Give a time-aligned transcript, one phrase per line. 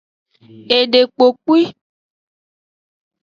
[0.77, 1.59] Edekpopwi.